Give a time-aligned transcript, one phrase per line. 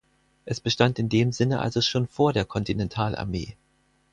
[0.45, 3.55] Es bestand in dem Sinne also schon vor der Kontinentalarmee.